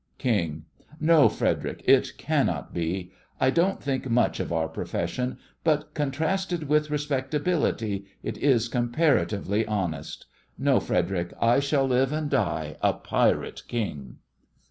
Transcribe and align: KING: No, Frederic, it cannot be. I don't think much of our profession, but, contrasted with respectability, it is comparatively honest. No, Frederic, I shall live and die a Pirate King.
KING: 0.17 0.65
No, 0.99 1.29
Frederic, 1.29 1.83
it 1.85 2.17
cannot 2.17 2.73
be. 2.73 3.11
I 3.39 3.51
don't 3.51 3.83
think 3.83 4.09
much 4.09 4.39
of 4.39 4.51
our 4.51 4.67
profession, 4.67 5.37
but, 5.63 5.93
contrasted 5.93 6.67
with 6.67 6.89
respectability, 6.89 8.05
it 8.23 8.35
is 8.39 8.67
comparatively 8.67 9.63
honest. 9.67 10.25
No, 10.57 10.79
Frederic, 10.79 11.33
I 11.39 11.59
shall 11.59 11.85
live 11.87 12.11
and 12.11 12.31
die 12.31 12.77
a 12.81 12.93
Pirate 12.93 13.61
King. 13.67 14.15